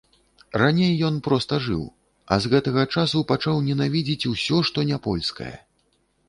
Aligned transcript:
Раней 0.59 0.93
ён 1.09 1.17
проста 1.27 1.59
жыў, 1.65 1.83
а 2.35 2.37
з 2.45 2.51
гэтага 2.53 2.87
часу 2.97 3.21
пачаў 3.33 3.61
ненавідзець 3.67 4.27
усё, 4.33 4.57
што 4.71 4.87
не 4.91 4.97
польскае. 5.07 5.53